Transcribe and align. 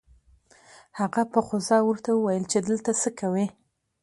هغه 0.99 1.21
په 1.31 1.39
غصه 1.47 1.77
ورته 1.87 2.09
وويل 2.13 2.43
چې 2.51 2.57
دلته 2.67 2.91
څه 3.01 3.09
کوې؟ 3.19 3.45